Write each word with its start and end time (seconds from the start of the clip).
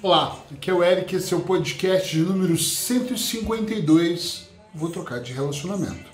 Olá, 0.00 0.38
aqui 0.52 0.70
é 0.70 0.72
o 0.72 0.84
Eric, 0.84 1.16
esse 1.16 1.34
é 1.34 1.36
o 1.36 1.40
podcast 1.40 2.16
de 2.16 2.22
número 2.22 2.56
152. 2.56 4.48
Vou 4.72 4.90
trocar 4.90 5.18
de 5.18 5.32
relacionamento. 5.32 6.08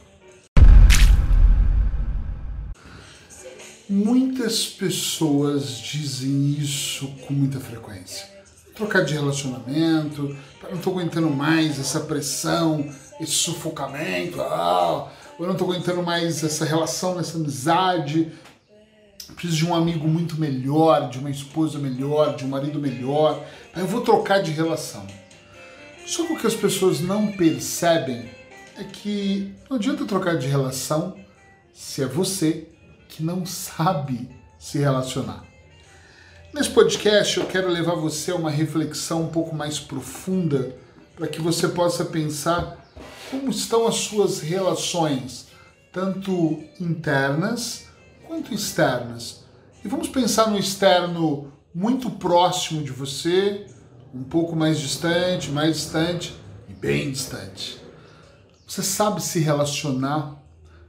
Muitas 3.86 4.64
pessoas 4.64 5.76
dizem 5.76 6.52
isso 6.52 7.08
com 7.26 7.34
muita 7.34 7.60
frequência. 7.60 8.26
Trocar 8.74 9.04
de 9.04 9.12
relacionamento, 9.12 10.34
não 10.62 10.78
estou 10.78 10.94
aguentando 10.94 11.28
mais 11.28 11.78
essa 11.78 12.00
pressão, 12.00 12.90
esse 13.20 13.32
sufocamento, 13.32 14.40
ah, 14.40 15.12
eu 15.38 15.44
não 15.44 15.52
estou 15.52 15.70
aguentando 15.70 16.02
mais 16.02 16.42
essa 16.42 16.64
relação, 16.64 17.20
essa 17.20 17.36
amizade, 17.36 18.32
preciso 19.32 19.56
de 19.56 19.66
um 19.66 19.74
amigo 19.74 20.06
muito 20.06 20.38
melhor, 20.38 21.08
de 21.08 21.18
uma 21.18 21.30
esposa 21.30 21.78
melhor, 21.78 22.36
de 22.36 22.44
um 22.44 22.48
marido 22.48 22.78
melhor, 22.78 23.44
eu 23.76 23.86
vou 23.86 24.02
trocar 24.02 24.42
de 24.42 24.50
relação. 24.50 25.06
Só 26.06 26.26
que 26.26 26.32
o 26.32 26.38
que 26.38 26.46
as 26.46 26.54
pessoas 26.54 27.00
não 27.00 27.32
percebem 27.32 28.30
é 28.76 28.84
que 28.84 29.54
não 29.68 29.76
adianta 29.76 30.04
trocar 30.04 30.36
de 30.36 30.46
relação 30.46 31.16
se 31.72 32.02
é 32.02 32.06
você 32.06 32.68
que 33.08 33.22
não 33.22 33.46
sabe 33.46 34.28
se 34.58 34.78
relacionar. 34.78 35.44
Nesse 36.52 36.70
podcast 36.70 37.38
eu 37.38 37.46
quero 37.46 37.68
levar 37.68 37.94
você 37.94 38.30
a 38.30 38.36
uma 38.36 38.50
reflexão 38.50 39.22
um 39.22 39.28
pouco 39.28 39.54
mais 39.54 39.78
profunda 39.78 40.76
para 41.16 41.26
que 41.26 41.40
você 41.40 41.68
possa 41.68 42.04
pensar 42.04 42.84
como 43.30 43.50
estão 43.50 43.86
as 43.86 43.96
suas 43.96 44.40
relações, 44.40 45.46
tanto 45.92 46.62
internas 46.80 47.83
quanto 48.34 48.52
externas. 48.52 49.44
E 49.84 49.88
vamos 49.88 50.08
pensar 50.08 50.50
no 50.50 50.58
externo 50.58 51.52
muito 51.72 52.10
próximo 52.10 52.82
de 52.82 52.90
você, 52.90 53.64
um 54.12 54.24
pouco 54.24 54.56
mais 54.56 54.80
distante, 54.80 55.52
mais 55.52 55.76
distante 55.76 56.34
e 56.68 56.72
bem 56.72 57.12
distante. 57.12 57.78
Você 58.66 58.82
sabe 58.82 59.22
se 59.22 59.38
relacionar? 59.38 60.42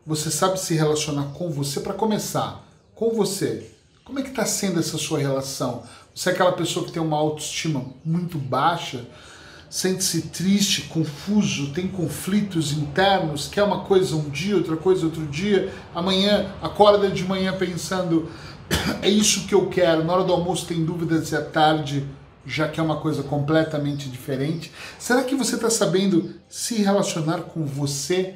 Você 0.07 0.31
sabe 0.31 0.59
se 0.59 0.73
relacionar 0.73 1.33
com 1.33 1.51
você? 1.51 1.79
Para 1.81 1.93
começar, 1.93 2.65
com 2.95 3.11
você. 3.11 3.71
Como 4.03 4.17
é 4.17 4.23
que 4.23 4.29
está 4.29 4.45
sendo 4.45 4.79
essa 4.79 4.97
sua 4.97 5.19
relação? 5.19 5.83
Você 6.15 6.29
é 6.29 6.33
aquela 6.33 6.53
pessoa 6.53 6.85
que 6.85 6.91
tem 6.91 7.01
uma 7.01 7.17
autoestima 7.17 7.85
muito 8.03 8.39
baixa? 8.39 9.05
Sente-se 9.75 10.21
triste, 10.29 10.83
confuso, 10.83 11.73
tem 11.73 11.85
conflitos 11.85 12.71
internos, 12.71 13.49
quer 13.49 13.61
uma 13.63 13.81
coisa 13.81 14.15
um 14.15 14.29
dia, 14.29 14.55
outra 14.55 14.77
coisa 14.77 15.05
outro 15.05 15.27
dia, 15.27 15.69
amanhã 15.93 16.49
acorda 16.61 17.09
de 17.09 17.25
manhã 17.25 17.51
pensando 17.51 18.31
é 19.01 19.09
isso 19.09 19.45
que 19.45 19.53
eu 19.53 19.67
quero, 19.67 20.05
na 20.05 20.13
hora 20.13 20.23
do 20.23 20.31
almoço 20.31 20.65
tem 20.65 20.85
dúvidas 20.85 21.27
se 21.27 21.35
é 21.35 21.41
tarde, 21.41 22.07
já 22.45 22.69
que 22.69 22.79
é 22.79 22.83
uma 22.83 23.01
coisa 23.01 23.21
completamente 23.21 24.07
diferente. 24.07 24.71
Será 24.97 25.25
que 25.25 25.35
você 25.35 25.55
está 25.55 25.69
sabendo 25.69 26.33
se 26.47 26.75
relacionar 26.75 27.41
com 27.41 27.65
você, 27.65 28.35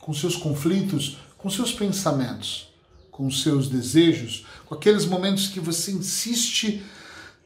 com 0.00 0.14
seus 0.14 0.36
conflitos, 0.36 1.18
com 1.36 1.50
seus 1.50 1.72
pensamentos, 1.72 2.72
com 3.10 3.28
seus 3.28 3.68
desejos, 3.68 4.46
com 4.64 4.76
aqueles 4.76 5.04
momentos 5.04 5.48
que 5.48 5.58
você 5.58 5.90
insiste 5.90 6.84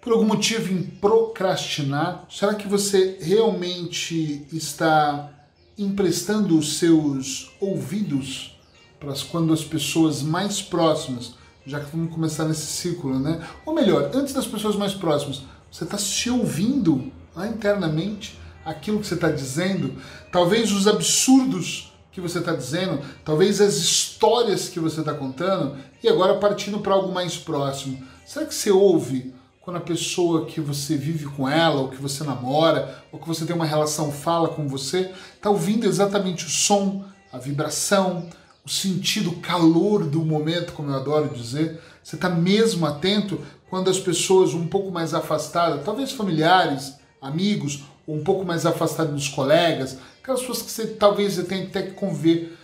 por 0.01 0.13
algum 0.13 0.27
motivo 0.27 0.73
em 0.73 0.83
procrastinar? 0.83 2.25
Será 2.31 2.55
que 2.55 2.67
você 2.67 3.19
realmente 3.21 4.47
está 4.53 5.31
emprestando 5.77 6.59
os 6.59 6.79
seus 6.79 7.51
ouvidos 7.61 8.59
para 8.99 9.15
quando 9.31 9.53
as 9.53 9.65
pessoas 9.65 10.23
mais 10.23 10.61
próximas, 10.61 11.35
já 11.67 11.81
que 11.81 11.95
vamos 11.95 12.13
começar 12.13 12.45
nesse 12.45 12.67
ciclo, 12.67 13.19
né? 13.19 13.41
Ou 13.65 13.75
melhor, 13.75 14.11
antes 14.15 14.35
das 14.35 14.47
pessoas 14.47 14.77
mais 14.77 14.93
próximas, 14.93 15.43
você 15.71 15.85
está 15.85 15.97
se 15.97 16.29
ouvindo 16.29 17.11
lá 17.35 17.49
internamente 17.49 18.39
aquilo 18.65 19.01
que 19.01 19.07
você 19.07 19.15
está 19.15 19.31
dizendo, 19.31 19.95
talvez 20.31 20.71
os 20.71 20.87
absurdos 20.87 21.93
que 22.13 22.21
você 22.21 22.41
está 22.41 22.55
dizendo, 22.55 23.01
talvez 23.25 23.61
as 23.61 23.77
histórias 23.77 24.69
que 24.69 24.81
você 24.81 25.01
está 25.01 25.15
contando, 25.15 25.77
e 26.03 26.09
agora 26.09 26.35
partindo 26.39 26.81
para 26.81 26.95
algo 26.95 27.13
mais 27.13 27.37
próximo. 27.37 28.05
Será 28.27 28.45
que 28.45 28.55
você 28.55 28.71
ouve 28.71 29.33
quando 29.61 29.77
a 29.77 29.81
pessoa 29.81 30.47
que 30.47 30.61
você 30.61 30.97
vive 30.97 31.27
com 31.27 31.49
ela, 31.49 31.83
ou 31.83 31.89
que 31.89 31.97
você 31.97 32.25
namora, 32.25 33.03
ou 33.13 33.21
que 33.21 33.29
você 33.29 33.45
tem 33.45 33.55
uma 33.55 33.67
relação 33.67 34.11
fala 34.11 34.49
com 34.49 34.67
você, 34.67 35.13
está 35.35 35.51
ouvindo 35.51 35.87
exatamente 35.87 36.47
o 36.47 36.49
som, 36.49 37.05
a 37.31 37.39
vibração, 37.39 38.29
o 38.65 38.69
sentido, 38.69 39.31
o 39.31 39.41
calor 39.41 40.05
do 40.05 40.25
momento, 40.25 40.73
como 40.73 40.91
eu 40.91 40.97
adoro 40.97 41.35
dizer. 41.35 41.81
Você 42.03 42.17
está 42.17 42.29
mesmo 42.29 42.87
atento 42.87 43.41
quando 43.69 43.91
as 43.91 43.99
pessoas 43.99 44.55
um 44.55 44.67
pouco 44.67 44.91
mais 44.91 45.13
afastadas, 45.15 45.85
talvez 45.85 46.11
familiares, 46.13 46.95
amigos, 47.21 47.85
ou 48.07 48.17
um 48.17 48.25
pouco 48.25 48.45
mais 48.45 48.65
afastadas 48.65 49.13
dos 49.13 49.29
colegas, 49.29 49.99
aquelas 50.23 50.41
pessoas 50.41 50.63
que 50.63 50.71
você 50.71 50.87
talvez 50.87 51.37
tenha 51.47 51.65
até 51.65 51.83
que 51.83 51.93
conviver 51.93 52.57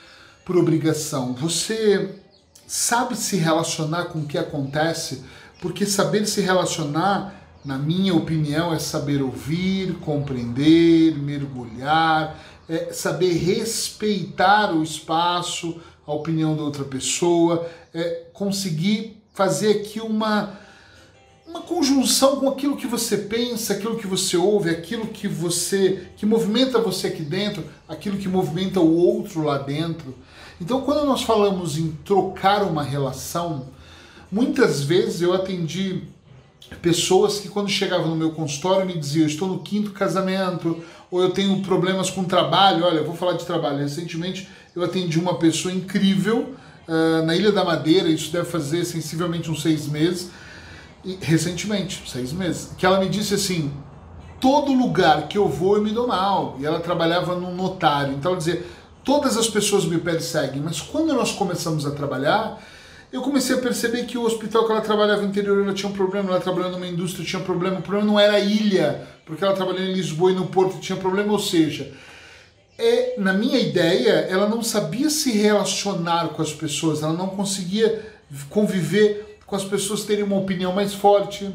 por 0.44 0.56
obrigação. 0.56 1.34
Você 1.34 2.16
sabe 2.66 3.16
se 3.16 3.36
relacionar 3.36 4.06
com 4.06 4.20
o 4.20 4.26
que 4.26 4.38
acontece 4.38 5.22
porque 5.66 5.84
saber 5.84 6.24
se 6.28 6.40
relacionar, 6.40 7.34
na 7.64 7.76
minha 7.76 8.14
opinião, 8.14 8.72
é 8.72 8.78
saber 8.78 9.20
ouvir, 9.20 9.94
compreender, 9.94 11.18
mergulhar, 11.18 12.38
é 12.68 12.92
saber 12.92 13.32
respeitar 13.32 14.72
o 14.72 14.80
espaço, 14.84 15.80
a 16.06 16.12
opinião 16.12 16.56
da 16.56 16.62
outra 16.62 16.84
pessoa, 16.84 17.68
é 17.92 18.26
conseguir 18.32 19.20
fazer 19.34 19.80
aqui 19.80 20.00
uma 20.00 20.56
uma 21.48 21.62
conjunção 21.62 22.36
com 22.36 22.48
aquilo 22.48 22.76
que 22.76 22.86
você 22.86 23.16
pensa, 23.16 23.72
aquilo 23.72 23.96
que 23.96 24.06
você 24.06 24.36
ouve, 24.36 24.70
aquilo 24.70 25.08
que 25.08 25.26
você 25.26 26.10
que 26.16 26.24
movimenta 26.24 26.80
você 26.80 27.08
aqui 27.08 27.22
dentro, 27.22 27.64
aquilo 27.88 28.18
que 28.18 28.28
movimenta 28.28 28.78
o 28.78 28.96
outro 28.96 29.42
lá 29.42 29.58
dentro. 29.58 30.14
Então, 30.60 30.82
quando 30.82 31.04
nós 31.04 31.22
falamos 31.22 31.76
em 31.76 31.90
trocar 32.04 32.62
uma 32.62 32.84
relação, 32.84 33.74
Muitas 34.30 34.82
vezes 34.82 35.22
eu 35.22 35.32
atendi 35.32 36.02
pessoas 36.82 37.38
que 37.38 37.48
quando 37.48 37.68
chegavam 37.68 38.08
no 38.08 38.16
meu 38.16 38.32
consultório 38.32 38.86
me 38.86 38.98
diziam, 38.98 39.22
eu 39.22 39.28
estou 39.28 39.46
no 39.46 39.60
quinto 39.60 39.92
casamento, 39.92 40.82
ou 41.10 41.22
eu 41.22 41.30
tenho 41.30 41.62
problemas 41.62 42.10
com 42.10 42.24
trabalho, 42.24 42.84
olha, 42.84 42.98
eu 42.98 43.04
vou 43.04 43.14
falar 43.14 43.34
de 43.34 43.44
trabalho. 43.44 43.78
Recentemente 43.78 44.48
eu 44.74 44.82
atendi 44.82 45.18
uma 45.18 45.38
pessoa 45.38 45.72
incrível 45.72 46.54
uh, 46.88 47.24
na 47.24 47.34
Ilha 47.36 47.52
da 47.52 47.64
Madeira, 47.64 48.08
isso 48.08 48.32
deve 48.32 48.46
fazer 48.46 48.84
sensivelmente 48.84 49.50
uns 49.50 49.62
seis 49.62 49.86
meses, 49.86 50.30
e, 51.04 51.16
recentemente, 51.20 52.02
seis 52.06 52.32
meses, 52.32 52.72
que 52.76 52.84
ela 52.84 52.98
me 52.98 53.08
disse 53.08 53.34
assim, 53.34 53.72
todo 54.40 54.72
lugar 54.72 55.28
que 55.28 55.38
eu 55.38 55.48
vou 55.48 55.76
eu 55.76 55.82
me 55.82 55.92
dou 55.92 56.08
mal, 56.08 56.56
e 56.60 56.66
ela 56.66 56.80
trabalhava 56.80 57.36
num 57.36 57.54
notário, 57.54 58.12
então 58.12 58.32
ela 58.32 58.38
dizia, 58.38 58.66
todas 59.04 59.36
as 59.36 59.48
pessoas 59.48 59.84
me 59.84 59.98
perseguem, 59.98 60.60
mas 60.60 60.80
quando 60.80 61.14
nós 61.14 61.30
começamos 61.30 61.86
a 61.86 61.92
trabalhar, 61.92 62.60
eu 63.16 63.22
comecei 63.22 63.56
a 63.56 63.58
perceber 63.58 64.04
que 64.04 64.18
o 64.18 64.24
hospital 64.24 64.66
que 64.66 64.72
ela 64.72 64.82
trabalhava 64.82 65.22
no 65.22 65.28
interior 65.28 65.62
ela 65.62 65.72
tinha 65.72 65.88
um 65.88 65.94
problema, 65.94 66.28
ela 66.28 66.40
trabalhava 66.40 66.72
numa 66.72 66.86
indústria 66.86 67.24
tinha 67.24 67.40
um 67.40 67.44
problema, 67.44 67.78
o 67.78 67.82
problema 67.82 68.06
não 68.06 68.20
era 68.20 68.34
a 68.34 68.40
ilha, 68.40 69.08
porque 69.24 69.42
ela 69.42 69.54
trabalhava 69.54 69.86
em 69.86 69.94
Lisboa 69.94 70.32
e 70.32 70.34
no 70.34 70.48
Porto 70.48 70.78
tinha 70.80 70.98
problema, 70.98 71.32
ou 71.32 71.38
seja, 71.38 71.90
é, 72.76 73.14
na 73.16 73.32
minha 73.32 73.58
ideia, 73.58 74.26
ela 74.28 74.46
não 74.46 74.62
sabia 74.62 75.08
se 75.08 75.32
relacionar 75.32 76.28
com 76.28 76.42
as 76.42 76.52
pessoas, 76.52 77.02
ela 77.02 77.14
não 77.14 77.28
conseguia 77.28 78.06
conviver 78.50 79.38
com 79.46 79.56
as 79.56 79.64
pessoas 79.64 80.04
terem 80.04 80.22
uma 80.22 80.36
opinião 80.36 80.74
mais 80.74 80.92
forte, 80.92 81.50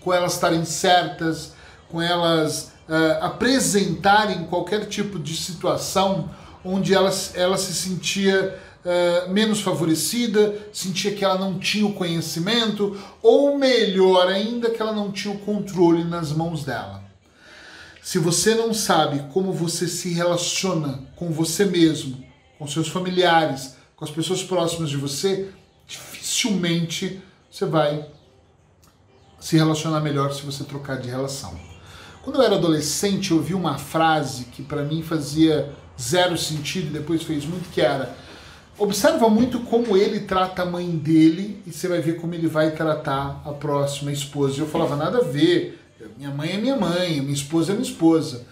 com 0.00 0.14
elas 0.14 0.32
estarem 0.32 0.64
certas, 0.64 1.52
com 1.90 2.00
elas 2.00 2.72
uh, 2.88 3.22
apresentarem 3.22 4.44
qualquer 4.46 4.86
tipo 4.86 5.18
de 5.18 5.36
situação 5.36 6.30
onde 6.64 6.94
ela, 6.94 7.10
ela 7.34 7.58
se 7.58 7.74
sentia 7.74 8.58
uh, 8.84 9.30
menos 9.30 9.60
favorecida, 9.60 10.68
sentia 10.72 11.14
que 11.14 11.24
ela 11.24 11.38
não 11.38 11.58
tinha 11.58 11.86
o 11.86 11.94
conhecimento, 11.94 12.98
ou 13.22 13.58
melhor 13.58 14.28
ainda, 14.28 14.70
que 14.70 14.80
ela 14.80 14.92
não 14.92 15.10
tinha 15.10 15.34
o 15.34 15.38
controle 15.38 16.04
nas 16.04 16.32
mãos 16.32 16.64
dela. 16.64 17.02
Se 18.02 18.18
você 18.18 18.54
não 18.54 18.72
sabe 18.72 19.24
como 19.32 19.52
você 19.52 19.86
se 19.86 20.12
relaciona 20.12 21.04
com 21.16 21.30
você 21.30 21.64
mesmo, 21.64 22.24
com 22.58 22.66
seus 22.66 22.88
familiares, 22.88 23.76
com 23.94 24.04
as 24.04 24.10
pessoas 24.10 24.42
próximas 24.42 24.90
de 24.90 24.96
você, 24.96 25.50
dificilmente 25.86 27.22
você 27.50 27.66
vai 27.66 28.06
se 29.38 29.56
relacionar 29.56 30.00
melhor 30.00 30.32
se 30.32 30.42
você 30.42 30.64
trocar 30.64 30.98
de 30.98 31.08
relação. 31.08 31.58
Quando 32.22 32.36
eu 32.36 32.42
era 32.42 32.56
adolescente, 32.56 33.30
eu 33.30 33.38
ouvi 33.38 33.54
uma 33.54 33.78
frase 33.78 34.44
que 34.44 34.62
para 34.62 34.82
mim 34.82 35.02
fazia 35.02 35.72
zero 36.00 36.36
sentido 36.36 36.88
e 36.88 36.98
depois 36.98 37.22
fez 37.22 37.44
muito 37.44 37.70
que 37.70 37.80
era 37.80 38.14
observa 38.80 39.28
muito 39.28 39.60
como 39.60 39.94
ele 39.94 40.20
trata 40.20 40.62
a 40.62 40.66
mãe 40.66 40.88
dele 40.88 41.62
e 41.66 41.72
você 41.72 41.86
vai 41.86 42.00
ver 42.00 42.16
como 42.16 42.34
ele 42.34 42.48
vai 42.48 42.70
tratar 42.70 43.42
a 43.44 43.52
próxima 43.52 44.10
esposa. 44.10 44.58
Eu 44.58 44.66
falava, 44.66 44.96
nada 44.96 45.18
a 45.18 45.22
ver, 45.22 45.78
minha 46.16 46.30
mãe 46.30 46.52
é 46.52 46.56
minha 46.56 46.76
mãe, 46.76 47.20
minha 47.20 47.34
esposa 47.34 47.72
é 47.72 47.74
minha 47.74 47.86
esposa. 47.86 48.46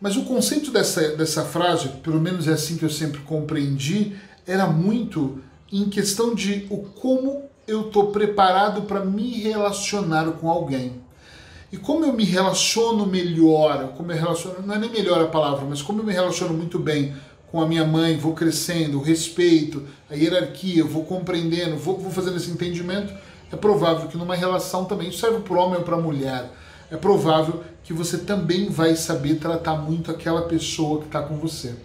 Mas 0.00 0.16
o 0.16 0.24
conceito 0.24 0.70
dessa, 0.70 1.16
dessa 1.16 1.44
frase, 1.44 1.88
pelo 2.04 2.20
menos 2.20 2.46
é 2.46 2.52
assim 2.52 2.76
que 2.76 2.84
eu 2.84 2.90
sempre 2.90 3.20
compreendi, 3.22 4.14
era 4.46 4.66
muito 4.66 5.40
em 5.72 5.88
questão 5.88 6.34
de 6.34 6.66
o 6.70 6.78
como 6.78 7.42
eu 7.66 7.88
estou 7.88 8.12
preparado 8.12 8.82
para 8.82 9.04
me 9.04 9.40
relacionar 9.40 10.30
com 10.32 10.48
alguém. 10.48 11.02
E 11.72 11.76
como 11.76 12.04
eu 12.04 12.12
me 12.12 12.24
relaciono 12.24 13.04
melhor, 13.06 13.94
como 13.96 14.12
eu 14.12 14.16
relaciono, 14.16 14.56
não 14.64 14.76
é 14.76 14.78
nem 14.78 14.90
melhor 14.90 15.20
a 15.20 15.26
palavra, 15.26 15.66
mas 15.68 15.82
como 15.82 16.00
eu 16.00 16.04
me 16.04 16.12
relaciono 16.12 16.54
muito 16.54 16.78
bem 16.78 17.12
com 17.54 17.62
a 17.62 17.68
minha 17.68 17.84
mãe, 17.84 18.16
vou 18.16 18.34
crescendo, 18.34 19.00
respeito, 19.00 19.84
a 20.10 20.14
hierarquia, 20.16 20.82
vou 20.82 21.04
compreendendo, 21.04 21.76
vou, 21.76 21.96
vou 21.96 22.10
fazendo 22.10 22.36
esse 22.36 22.50
entendimento, 22.50 23.14
é 23.52 23.54
provável 23.54 24.08
que 24.08 24.16
numa 24.16 24.34
relação 24.34 24.84
também, 24.86 25.08
isso 25.08 25.20
serve 25.20 25.38
para 25.38 25.54
o 25.54 25.58
homem 25.58 25.78
ou 25.78 25.84
para 25.84 25.94
a 25.94 26.00
mulher, 26.00 26.50
é 26.90 26.96
provável 26.96 27.62
que 27.84 27.92
você 27.92 28.18
também 28.18 28.68
vai 28.68 28.96
saber 28.96 29.36
tratar 29.36 29.76
muito 29.76 30.10
aquela 30.10 30.42
pessoa 30.48 30.98
que 30.98 31.06
está 31.06 31.22
com 31.22 31.36
você. 31.36 31.76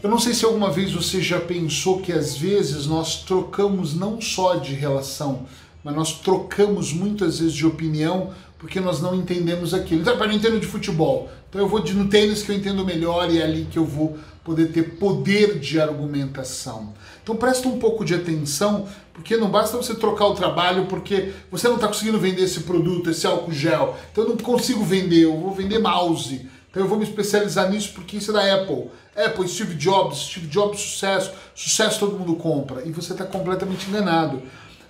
Eu 0.00 0.08
não 0.08 0.18
sei 0.20 0.32
se 0.32 0.44
alguma 0.44 0.70
vez 0.70 0.92
você 0.92 1.20
já 1.20 1.40
pensou 1.40 2.00
que 2.00 2.12
às 2.12 2.36
vezes 2.36 2.86
nós 2.86 3.24
trocamos 3.24 3.96
não 3.96 4.20
só 4.20 4.54
de 4.54 4.74
relação, 4.74 5.44
mas 5.82 5.96
nós 5.96 6.20
trocamos 6.20 6.92
muitas 6.92 7.40
vezes 7.40 7.52
de 7.52 7.66
opinião 7.66 8.30
porque 8.58 8.80
nós 8.80 9.00
não 9.00 9.14
entendemos 9.14 9.74
aquilo. 9.74 10.00
Então, 10.00 10.14
eu 10.14 10.26
não 10.26 10.32
entendo 10.32 10.58
de 10.58 10.66
futebol, 10.66 11.30
então 11.48 11.60
eu 11.60 11.68
vou 11.68 11.80
de, 11.80 11.94
no 11.94 12.08
tênis 12.08 12.42
que 12.42 12.50
eu 12.50 12.56
entendo 12.56 12.84
melhor 12.84 13.30
e 13.30 13.38
é 13.38 13.44
ali 13.44 13.66
que 13.70 13.78
eu 13.78 13.84
vou 13.84 14.18
poder 14.44 14.66
ter 14.66 14.96
poder 14.98 15.58
de 15.58 15.80
argumentação. 15.80 16.94
Então 17.22 17.34
presta 17.34 17.66
um 17.66 17.78
pouco 17.80 18.04
de 18.04 18.14
atenção, 18.14 18.86
porque 19.12 19.36
não 19.36 19.50
basta 19.50 19.76
você 19.76 19.94
trocar 19.94 20.26
o 20.26 20.34
trabalho 20.34 20.86
porque 20.86 21.32
você 21.50 21.66
não 21.66 21.74
está 21.74 21.88
conseguindo 21.88 22.18
vender 22.20 22.42
esse 22.42 22.60
produto, 22.60 23.10
esse 23.10 23.26
álcool 23.26 23.50
gel. 23.50 23.96
Então 24.12 24.22
eu 24.22 24.30
não 24.30 24.36
consigo 24.36 24.84
vender, 24.84 25.24
eu 25.24 25.36
vou 25.36 25.52
vender 25.52 25.80
mouse. 25.80 26.48
Então 26.70 26.82
eu 26.82 26.88
vou 26.88 26.98
me 26.98 27.04
especializar 27.04 27.68
nisso 27.68 27.92
porque 27.94 28.18
isso 28.18 28.30
é 28.30 28.34
da 28.34 28.54
Apple. 28.54 28.90
Apple, 29.16 29.48
Steve 29.48 29.74
Jobs, 29.74 30.18
Steve 30.18 30.46
Jobs, 30.46 30.78
sucesso, 30.78 31.32
sucesso 31.54 31.98
todo 31.98 32.18
mundo 32.18 32.36
compra. 32.36 32.82
E 32.84 32.92
você 32.92 33.12
está 33.12 33.24
completamente 33.24 33.88
enganado. 33.88 34.42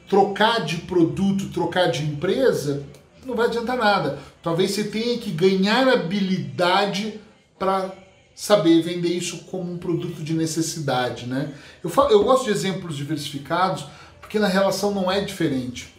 Trocar 0.09 0.65
de 0.65 0.79
produto, 0.79 1.49
trocar 1.49 1.87
de 1.87 2.05
empresa, 2.05 2.83
não 3.27 3.35
vai 3.35 3.47
adiantar 3.47 3.77
nada. 3.77 4.19
Talvez 4.43 4.71
você 4.71 4.85
tenha 4.85 5.19
que 5.19 5.31
ganhar 5.31 5.89
habilidade 5.89 7.21
para 7.59 7.93
saber 8.35 8.83
vender 8.83 9.09
isso 9.09 9.45
como 9.51 9.73
um 9.73 9.79
produto 9.79 10.23
de 10.23 10.35
necessidade, 10.35 11.27
né? 11.27 11.55
Eu, 11.83 11.89
falo, 11.89 12.11
eu 12.11 12.23
gosto 12.23 12.45
de 12.45 12.51
exemplos 12.51 12.97
diversificados 12.97 13.87
porque 14.21 14.39
na 14.39 14.47
relação 14.47 14.95
não 14.95 15.11
é 15.11 15.23
diferente. 15.23 15.95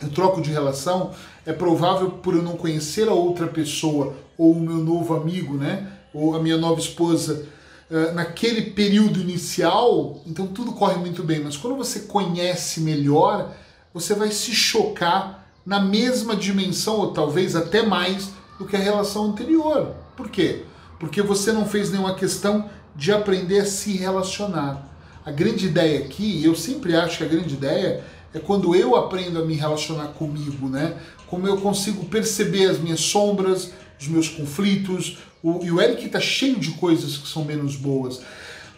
Eu 0.00 0.10
troco 0.10 0.40
de 0.40 0.50
relação, 0.50 1.12
é 1.44 1.52
provável 1.52 2.10
por 2.10 2.34
eu 2.34 2.42
não 2.42 2.56
conhecer 2.56 3.08
a 3.08 3.12
outra 3.12 3.46
pessoa 3.46 4.14
ou 4.38 4.52
o 4.52 4.60
meu 4.60 4.76
novo 4.76 5.14
amigo, 5.14 5.56
né? 5.56 5.90
Ou 6.14 6.36
a 6.36 6.40
minha 6.40 6.56
nova 6.56 6.80
esposa 6.80 7.46
uh, 7.90 8.12
naquele 8.12 8.62
período 8.62 9.20
inicial, 9.20 10.20
então 10.26 10.46
tudo 10.46 10.72
corre 10.72 10.96
muito 10.96 11.22
bem. 11.22 11.40
Mas 11.40 11.56
quando 11.56 11.76
você 11.76 12.00
conhece 12.00 12.80
melhor, 12.80 13.54
você 13.92 14.14
vai 14.14 14.30
se 14.30 14.52
chocar 14.52 15.41
na 15.64 15.80
mesma 15.80 16.34
dimensão 16.34 16.96
ou 16.96 17.12
talvez 17.12 17.54
até 17.56 17.82
mais 17.82 18.30
do 18.58 18.66
que 18.66 18.76
a 18.76 18.80
relação 18.80 19.26
anterior. 19.26 19.94
Por 20.16 20.28
quê? 20.28 20.64
porque 21.02 21.20
você 21.20 21.50
não 21.50 21.66
fez 21.66 21.90
nenhuma 21.90 22.14
questão 22.14 22.70
de 22.94 23.10
aprender 23.10 23.58
a 23.58 23.66
se 23.66 23.96
relacionar. 23.96 24.88
A 25.26 25.32
grande 25.32 25.66
ideia 25.66 25.98
aqui, 25.98 26.44
eu 26.44 26.54
sempre 26.54 26.94
acho 26.94 27.18
que 27.18 27.24
a 27.24 27.26
grande 27.26 27.54
ideia 27.54 28.04
é 28.32 28.38
quando 28.38 28.72
eu 28.72 28.94
aprendo 28.94 29.42
a 29.42 29.44
me 29.44 29.54
relacionar 29.54 30.06
comigo, 30.10 30.68
né? 30.68 30.96
Como 31.26 31.44
eu 31.44 31.56
consigo 31.56 32.04
perceber 32.04 32.70
as 32.70 32.78
minhas 32.78 33.00
sombras, 33.00 33.72
os 34.00 34.06
meus 34.06 34.28
conflitos. 34.28 35.18
O, 35.42 35.64
e 35.64 35.72
o 35.72 35.80
Eric 35.80 36.06
está 36.06 36.20
cheio 36.20 36.60
de 36.60 36.70
coisas 36.70 37.16
que 37.16 37.26
são 37.26 37.44
menos 37.44 37.74
boas. 37.74 38.20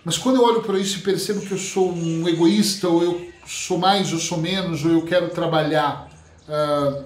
Mas 0.02 0.16
quando 0.16 0.36
eu 0.36 0.44
olho 0.44 0.62
para 0.62 0.78
isso 0.78 1.00
e 1.00 1.02
percebo 1.02 1.42
que 1.42 1.52
eu 1.52 1.58
sou 1.58 1.92
um 1.92 2.26
egoísta, 2.26 2.88
ou 2.88 3.02
eu 3.02 3.28
sou 3.46 3.76
mais 3.76 4.14
ou 4.14 4.18
sou 4.18 4.38
menos, 4.38 4.82
ou 4.82 4.90
eu 4.90 5.02
quero 5.02 5.28
trabalhar, 5.28 6.08
uh, 6.48 7.04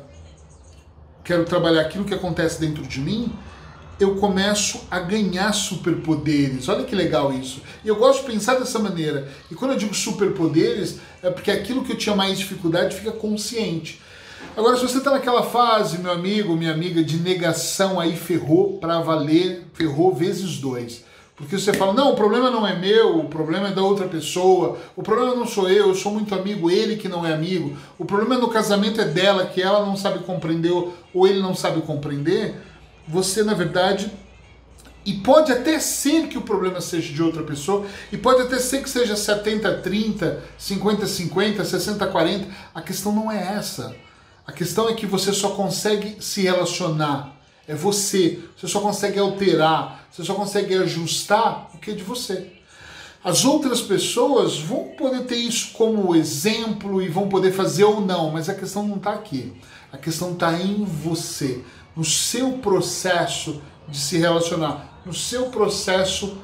quero 1.25 1.44
trabalhar 1.44 1.82
aquilo 1.82 2.05
que 2.05 2.14
acontece 2.14 2.61
dentro 2.61 2.82
de 2.85 3.00
mim, 3.00 3.32
eu 4.00 4.17
começo 4.17 4.82
a 4.90 5.00
ganhar 5.00 5.52
superpoderes. 5.52 6.69
Olha 6.69 6.85
que 6.85 6.94
legal 6.94 7.32
isso. 7.32 7.62
E 7.85 7.88
eu 7.88 7.96
gosto 7.96 8.20
de 8.20 8.32
pensar 8.32 8.55
dessa 8.55 8.79
maneira. 8.79 9.29
E 9.50 9.55
quando 9.55 9.73
eu 9.73 9.76
digo 9.76 9.94
superpoderes, 9.94 11.00
é 11.23 11.31
porque 11.31 11.50
aquilo 11.50 11.85
que 11.85 11.93
eu 11.93 11.99
tinha 11.99 12.14
mais 12.14 12.38
dificuldade 12.38 12.94
fica 12.94 13.11
consciente. 13.11 14.00
Agora, 14.56 14.76
se 14.76 14.82
você 14.82 14.99
está 14.99 15.11
naquela 15.11 15.43
fase, 15.43 15.99
meu 15.99 16.12
amigo, 16.12 16.56
minha 16.56 16.73
amiga, 16.73 17.02
de 17.02 17.17
negação, 17.17 17.99
aí 17.99 18.17
ferrou 18.17 18.79
para 18.79 19.00
valer, 19.00 19.67
ferrou 19.75 20.14
vezes 20.14 20.58
dois. 20.58 21.05
Porque 21.38 21.56
você 21.56 21.73
fala, 21.73 21.94
não, 21.94 22.12
o 22.12 22.17
problema 22.17 22.50
não 22.50 22.67
é 22.67 22.76
meu, 22.76 23.20
o 23.20 23.29
problema 23.29 23.69
é 23.69 23.73
da 23.73 23.81
outra 23.81 24.08
pessoa, 24.08 24.76
o 24.96 25.02
problema 25.05 25.37
não 25.37 25.46
sou 25.46 25.70
eu, 25.70 25.88
eu 25.88 25.94
sou 25.94 26.12
muito 26.12 26.35
amigo, 26.35 26.69
ele 26.69 26.96
que 26.96 27.08
não 27.08 27.25
é 27.25 27.32
amigo, 27.32 27.76
o 27.96 28.05
problema 28.05 28.37
no 28.37 28.49
casamento 28.49 29.00
é 29.00 29.05
dela, 29.05 29.46
que 29.46 29.62
ela 29.62 29.87
não 29.87 29.96
sabe 29.96 30.19
compreender 30.25 30.73
ou 30.73 31.26
ele 31.26 31.40
não 31.40 31.55
sabe 31.55 31.81
compreender 31.82 32.56
você, 33.08 33.43
na 33.43 33.55
verdade, 33.55 34.11
e 35.05 35.14
pode 35.14 35.50
até 35.50 35.79
ser 35.79 36.29
que 36.29 36.37
o 36.37 36.43
problema 36.43 36.81
seja 36.82 37.12
de 37.12 37.23
outra 37.23 37.43
pessoa, 37.43 37.87
e 38.12 38.19
pode 38.19 38.43
até 38.43 38.58
ser 38.58 38.82
que 38.82 38.90
seja 38.90 39.14
70-30, 39.14 40.37
50-50, 40.61 41.61
60-40. 41.61 42.46
A 42.75 42.82
questão 42.82 43.12
não 43.12 43.32
é 43.32 43.55
essa. 43.55 43.96
A 44.46 44.52
questão 44.52 44.88
é 44.88 44.94
que 44.94 45.06
você 45.06 45.32
só 45.32 45.50
consegue 45.50 46.19
se 46.20 46.43
relacionar. 46.43 47.38
É 47.69 47.75
você. 47.75 48.41
Você 48.56 48.67
só 48.67 48.81
consegue 48.81 49.19
alterar, 49.19 50.09
você 50.11 50.25
só 50.25 50.35
consegue 50.35 50.75
ajustar 50.75 51.70
o 51.75 51.79
que 51.79 51.93
é 51.93 51.94
de 51.94 52.03
você. 52.03 52.50
As 53.23 53.44
outras 53.44 53.82
pessoas 53.82 54.59
vão 54.59 54.85
poder 54.97 55.25
ter 55.25 55.37
isso 55.37 55.73
como 55.73 56.17
exemplo 56.17 57.03
e 57.03 57.09
vão 57.09 57.29
poder 57.29 57.53
fazer 57.53 57.85
ou 57.85 58.00
não, 58.00 58.31
mas 58.31 58.49
a 58.49 58.55
questão 58.55 58.87
não 58.87 58.97
está 58.97 59.12
aqui. 59.12 59.53
A 59.93 59.99
questão 59.99 60.32
está 60.32 60.55
em 60.55 60.85
você 60.85 61.62
no 61.94 62.05
seu 62.05 62.53
processo 62.53 63.61
de 63.88 63.99
se 63.99 64.17
relacionar, 64.17 65.03
no 65.05 65.12
seu 65.12 65.47
processo 65.47 66.38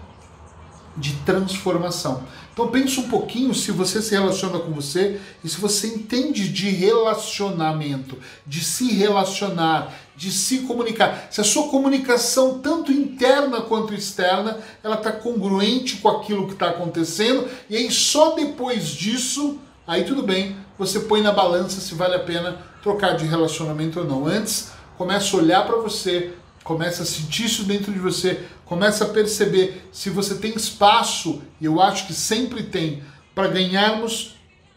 de 0.97 1.13
transformação. 1.25 2.25
Então 2.53 2.69
pense 2.69 3.01
um 3.01 3.09
pouquinho 3.09 3.55
se 3.55 3.73
você 3.73 4.01
se 4.01 4.13
relaciona 4.13 4.59
com 4.59 4.73
você 4.73 5.21
e 5.43 5.49
se 5.49 5.61
você 5.61 5.89
entende 5.89 6.49
de 6.49 6.71
relacionamento, 6.71 8.19
de 8.47 8.65
se 8.65 8.93
relacionar, 8.93 9.93
de 10.17 10.31
se 10.31 10.61
comunicar. 10.61 11.29
Se 11.31 11.41
a 11.41 11.45
sua 11.45 11.69
comunicação, 11.69 12.59
tanto 12.59 12.93
interna 12.93 13.61
quanto 13.63 13.95
externa, 13.95 14.59
ela 14.83 14.97
está 14.97 15.13
congruente 15.13 15.97
com 15.97 16.09
aquilo 16.09 16.47
que 16.47 16.53
está 16.53 16.71
acontecendo, 16.71 17.49
e 17.69 17.77
aí 17.77 17.91
só 17.91 18.35
depois 18.35 18.89
disso, 18.89 19.59
aí 19.87 20.05
tudo 20.05 20.23
bem, 20.23 20.57
você 20.79 21.01
põe 21.01 21.21
na 21.21 21.33
balança 21.33 21.81
se 21.81 21.95
vale 21.95 22.15
a 22.15 22.21
pena 22.21 22.59
trocar 22.83 23.17
de 23.17 23.25
relacionamento 23.25 24.01
ou 24.01 24.05
não. 24.05 24.27
Antes, 24.27 24.71
começa 24.97 25.37
a 25.37 25.41
olhar 25.41 25.67
para 25.67 25.77
você, 25.77 26.35
começa 26.63 27.03
a 27.03 27.07
sentir 27.07 27.47
isso 27.47 27.65
dentro 27.65 27.93
de 27.93 27.99
você, 27.99 28.45
começa 28.65 29.05
a 29.05 29.09
perceber 29.09 29.89
se 29.93 30.11
você 30.11 30.37
tem 30.37 30.55
espaço, 30.55 31.43
e 31.61 31.65
eu 31.65 31.81
acho 31.81 32.07
que 32.07 32.15
sempre 32.15 32.65
tem, 32.65 33.03
para 33.35 33.49
ganharmos 33.49 34.37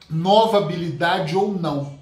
nova 0.10 0.58
habilidade 0.58 1.36
ou 1.36 1.54
não. 1.54 1.97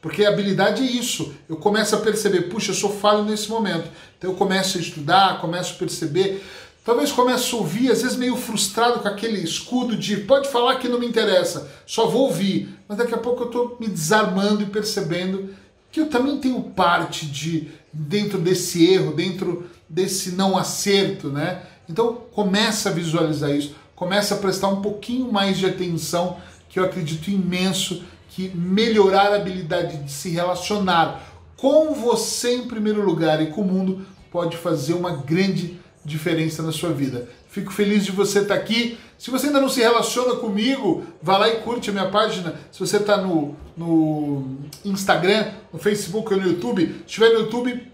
Porque 0.00 0.24
habilidade 0.24 0.82
é 0.82 0.86
isso. 0.86 1.34
Eu 1.48 1.56
começo 1.56 1.94
a 1.94 1.98
perceber, 1.98 2.42
puxa, 2.42 2.70
eu 2.70 2.74
sou 2.74 2.90
falho 2.90 3.24
nesse 3.24 3.48
momento. 3.48 3.90
Então 4.16 4.30
eu 4.30 4.36
começo 4.36 4.78
a 4.78 4.80
estudar, 4.80 5.40
começo 5.40 5.74
a 5.74 5.78
perceber. 5.78 6.44
Talvez 6.84 7.12
comece 7.12 7.54
a 7.54 7.58
ouvir, 7.58 7.92
às 7.92 8.00
vezes 8.00 8.16
meio 8.16 8.34
frustrado 8.34 9.00
com 9.00 9.08
aquele 9.08 9.42
escudo 9.42 9.94
de 9.94 10.16
pode 10.18 10.48
falar 10.48 10.76
que 10.76 10.88
não 10.88 10.98
me 10.98 11.06
interessa, 11.06 11.70
só 11.84 12.06
vou 12.06 12.22
ouvir. 12.22 12.78
Mas 12.88 12.96
daqui 12.96 13.12
a 13.12 13.18
pouco 13.18 13.42
eu 13.42 13.46
estou 13.48 13.76
me 13.78 13.86
desarmando 13.86 14.62
e 14.62 14.66
percebendo 14.66 15.50
que 15.92 16.00
eu 16.00 16.06
também 16.08 16.38
tenho 16.38 16.62
parte 16.62 17.26
de 17.26 17.68
dentro 17.92 18.38
desse 18.38 18.86
erro, 18.86 19.12
dentro 19.12 19.68
desse 19.86 20.30
não 20.30 20.56
acerto, 20.56 21.28
né? 21.28 21.62
Então 21.86 22.22
começa 22.32 22.88
a 22.88 22.92
visualizar 22.92 23.50
isso, 23.50 23.74
começa 23.94 24.34
a 24.34 24.38
prestar 24.38 24.68
um 24.68 24.80
pouquinho 24.80 25.30
mais 25.30 25.58
de 25.58 25.66
atenção, 25.66 26.38
que 26.70 26.78
eu 26.78 26.84
acredito 26.84 27.30
imenso 27.30 28.02
que 28.38 28.52
melhorar 28.54 29.32
a 29.32 29.34
habilidade 29.34 29.96
de 29.96 30.12
se 30.12 30.30
relacionar 30.30 31.28
com 31.56 31.92
você 31.92 32.54
em 32.54 32.68
primeiro 32.68 33.04
lugar 33.04 33.42
e 33.42 33.48
com 33.48 33.62
o 33.62 33.64
mundo 33.64 34.06
pode 34.30 34.56
fazer 34.56 34.92
uma 34.92 35.10
grande 35.10 35.76
diferença 36.04 36.62
na 36.62 36.70
sua 36.70 36.90
vida. 36.90 37.28
Fico 37.48 37.72
feliz 37.72 38.04
de 38.04 38.12
você 38.12 38.38
estar 38.38 38.54
aqui. 38.54 38.96
Se 39.18 39.32
você 39.32 39.48
ainda 39.48 39.60
não 39.60 39.68
se 39.68 39.80
relaciona 39.80 40.36
comigo, 40.36 41.04
vá 41.20 41.36
lá 41.36 41.48
e 41.48 41.56
curte 41.62 41.90
a 41.90 41.92
minha 41.92 42.10
página. 42.10 42.54
Se 42.70 42.78
você 42.78 42.98
está 42.98 43.16
no, 43.16 43.56
no 43.76 44.58
Instagram, 44.84 45.48
no 45.72 45.78
Facebook 45.80 46.32
ou 46.32 46.40
no 46.40 46.46
YouTube, 46.46 46.86
se 46.86 47.06
estiver 47.06 47.30
no 47.30 47.40
YouTube, 47.40 47.90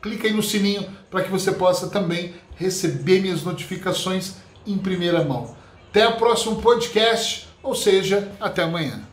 clica 0.00 0.28
aí 0.28 0.32
no 0.32 0.44
sininho 0.44 0.86
para 1.10 1.24
que 1.24 1.30
você 1.30 1.50
possa 1.50 1.88
também 1.88 2.34
receber 2.54 3.20
minhas 3.20 3.42
notificações 3.42 4.34
em 4.64 4.78
primeira 4.78 5.24
mão. 5.24 5.56
Até 5.90 6.06
o 6.06 6.16
próximo 6.18 6.62
podcast, 6.62 7.48
ou 7.60 7.74
seja, 7.74 8.30
até 8.38 8.62
amanhã. 8.62 9.08